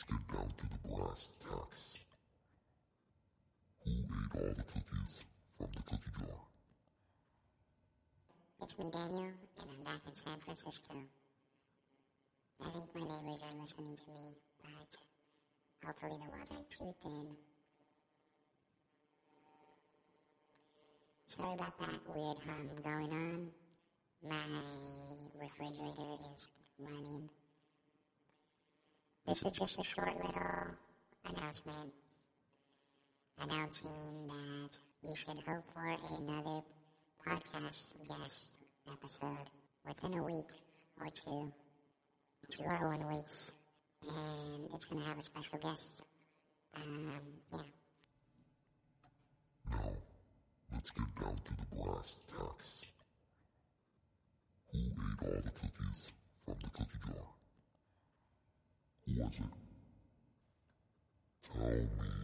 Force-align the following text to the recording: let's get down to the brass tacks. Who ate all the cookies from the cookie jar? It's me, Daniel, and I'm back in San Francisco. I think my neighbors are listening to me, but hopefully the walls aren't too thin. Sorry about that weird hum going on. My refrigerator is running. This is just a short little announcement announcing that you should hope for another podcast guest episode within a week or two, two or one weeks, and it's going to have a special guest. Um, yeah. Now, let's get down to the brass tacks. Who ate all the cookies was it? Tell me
let's 0.00 0.12
get 0.12 0.36
down 0.36 0.48
to 0.56 0.66
the 0.68 0.88
brass 0.88 1.34
tacks. 1.40 1.98
Who 3.84 3.90
ate 3.90 4.06
all 4.34 4.54
the 4.56 4.62
cookies 4.62 5.24
from 5.56 5.68
the 5.74 5.82
cookie 5.82 6.12
jar? 6.18 6.38
It's 8.62 8.78
me, 8.78 8.90
Daniel, 8.92 9.32
and 9.60 9.70
I'm 9.70 9.84
back 9.84 10.00
in 10.06 10.14
San 10.14 10.38
Francisco. 10.38 10.94
I 12.62 12.70
think 12.70 12.94
my 12.94 13.00
neighbors 13.00 13.42
are 13.42 13.60
listening 13.60 13.96
to 13.96 14.10
me, 14.10 14.36
but 14.62 15.86
hopefully 15.86 16.12
the 16.12 16.30
walls 16.30 16.48
aren't 16.50 16.70
too 16.70 16.94
thin. 17.02 17.26
Sorry 21.26 21.54
about 21.54 21.78
that 21.78 22.14
weird 22.14 22.36
hum 22.46 22.68
going 22.84 23.12
on. 23.12 23.48
My 24.28 24.36
refrigerator 25.40 26.16
is 26.34 26.48
running. 26.78 27.30
This 29.30 29.44
is 29.44 29.52
just 29.52 29.78
a 29.78 29.84
short 29.84 30.16
little 30.16 30.74
announcement 31.24 31.92
announcing 33.38 34.26
that 34.26 35.08
you 35.08 35.14
should 35.14 35.38
hope 35.46 35.62
for 35.72 35.86
another 36.18 36.62
podcast 37.24 37.94
guest 38.08 38.58
episode 38.90 39.48
within 39.86 40.18
a 40.18 40.24
week 40.24 40.50
or 41.00 41.06
two, 41.14 41.52
two 42.50 42.64
or 42.64 42.88
one 42.88 43.06
weeks, 43.06 43.52
and 44.02 44.68
it's 44.74 44.86
going 44.86 45.00
to 45.00 45.06
have 45.08 45.18
a 45.20 45.22
special 45.22 45.60
guest. 45.60 46.02
Um, 46.74 47.12
yeah. 47.52 47.58
Now, 49.70 49.92
let's 50.72 50.90
get 50.90 51.06
down 51.20 51.36
to 51.36 51.56
the 51.56 51.76
brass 51.76 52.24
tacks. 52.36 52.84
Who 54.72 54.78
ate 54.78 54.92
all 55.22 55.40
the 55.44 55.50
cookies 55.50 56.10
was 59.20 59.38
it? 59.38 59.44
Tell 61.52 61.68
me 61.68 62.19